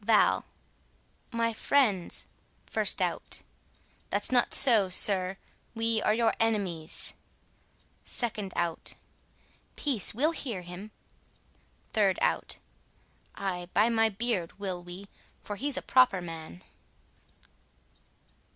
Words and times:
Val: 0.03 0.45
My 1.31 1.53
friends,— 1.53 2.25
1st 2.71 3.01
Out: 3.01 3.43
That's 4.09 4.31
not 4.31 4.51
so, 4.51 4.89
sir, 4.89 5.37
we 5.75 6.01
are 6.01 6.11
your 6.15 6.33
enemies. 6.39 7.13
2d 8.07 8.51
Out: 8.55 8.95
Peace! 9.75 10.11
we'll 10.11 10.31
hear 10.31 10.63
him. 10.63 10.89
3d 11.93 12.17
Out: 12.19 12.57
Ay, 13.35 13.69
by 13.75 13.89
my 13.89 14.09
beard, 14.09 14.57
will 14.57 14.81
we; 14.81 15.07
For 15.43 15.55
he's 15.55 15.77
a 15.77 15.83
proper 15.83 16.19
man. 16.19 16.63